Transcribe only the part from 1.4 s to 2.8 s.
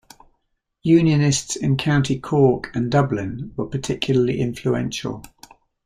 in County Cork